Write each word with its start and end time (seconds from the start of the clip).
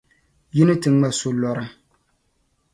Yi 0.55 0.61
ni 0.65 0.75
ti 0.81 0.89
ŋma 0.93 1.09
solɔri. 1.19 1.65